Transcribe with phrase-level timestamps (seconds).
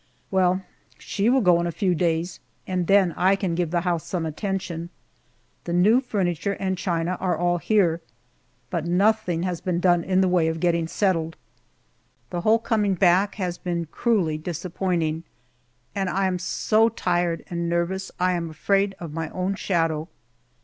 [0.31, 0.63] Well,
[0.97, 4.25] she will go in a few days, and then I can give the house some
[4.25, 4.89] attention.
[5.65, 8.01] The new furniture and china are all here,
[8.71, 11.37] but nothing has been done in the way of getting settled.
[12.31, 15.21] The whole coming back has been cruelly disappointing,
[15.93, 20.07] and I am so tired and nervous I am afraid of my own shadow.